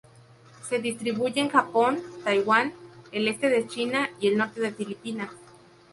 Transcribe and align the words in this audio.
Se 0.67 0.79
distribuye 0.79 1.39
en 1.41 1.49
Japón, 1.49 1.99
Taiwán, 2.23 2.73
el 3.11 3.27
este 3.27 3.49
de 3.49 3.67
China 3.67 4.09
y 4.19 4.29
el 4.29 4.37
norte 4.39 4.59
de 4.59 4.71
Filipinas. 4.71 5.29